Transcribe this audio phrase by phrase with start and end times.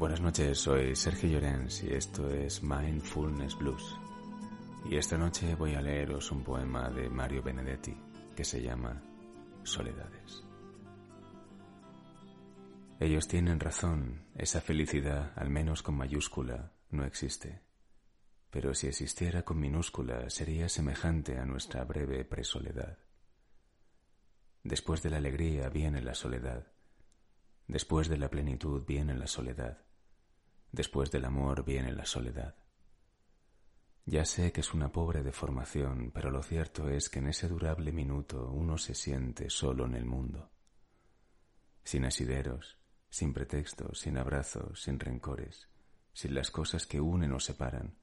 [0.00, 3.98] Buenas noches, soy Sergio Llorens y esto es Mindfulness Blues.
[4.86, 7.94] Y esta noche voy a leeros un poema de Mario Benedetti
[8.34, 8.98] que se llama
[9.62, 10.42] Soledades.
[12.98, 17.60] Ellos tienen razón, esa felicidad, al menos con mayúscula, no existe.
[18.48, 22.96] Pero si existiera con minúscula, sería semejante a nuestra breve presoledad.
[24.64, 26.72] Después de la alegría viene la soledad.
[27.68, 29.89] Después de la plenitud viene la soledad.
[30.72, 32.54] Después del amor viene la soledad.
[34.06, 37.92] Ya sé que es una pobre deformación, pero lo cierto es que en ese durable
[37.92, 40.50] minuto uno se siente solo en el mundo.
[41.84, 42.78] Sin asideros,
[43.08, 45.68] sin pretextos, sin abrazos, sin rencores,
[46.12, 47.98] sin las cosas que unen o separan,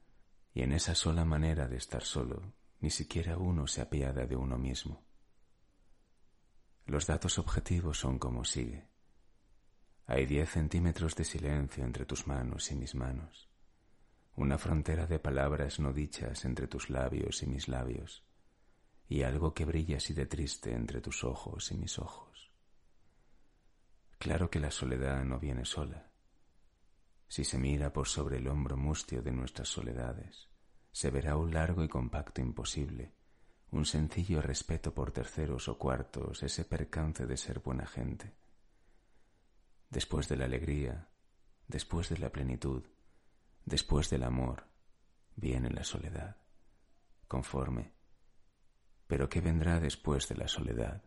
[0.53, 4.57] y en esa sola manera de estar solo, ni siquiera uno se apiada de uno
[4.57, 5.05] mismo.
[6.85, 8.87] Los datos objetivos son como sigue.
[10.09, 13.49] Hay diez centímetros de silencio entre tus manos y mis manos,
[14.37, 18.23] una frontera de palabras no dichas entre tus labios y mis labios,
[19.09, 22.49] y algo que brilla así de triste entre tus ojos y mis ojos.
[24.17, 26.09] Claro que la soledad no viene sola.
[27.27, 30.47] Si se mira por sobre el hombro mustio de nuestras soledades,
[30.93, 33.11] se verá un largo y compacto imposible,
[33.71, 38.46] un sencillo respeto por terceros o cuartos, ese percance de ser buena gente
[39.89, 41.09] después de la alegría,
[41.67, 42.83] después de la plenitud,
[43.65, 44.67] después del amor,
[45.35, 46.37] viene la soledad,
[47.27, 47.93] conforme.
[49.07, 51.03] Pero ¿qué vendrá después de la soledad?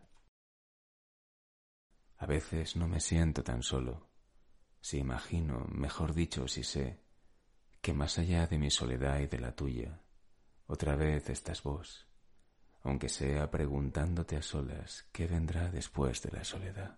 [2.17, 4.09] A veces no me siento tan solo,
[4.79, 6.99] si imagino, mejor dicho, si sé,
[7.81, 10.01] que más allá de mi soledad y de la tuya,
[10.67, 12.07] otra vez estás vos,
[12.83, 16.97] aunque sea preguntándote a solas qué vendrá después de la soledad.